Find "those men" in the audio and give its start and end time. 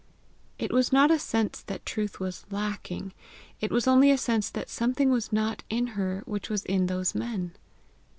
6.87-7.53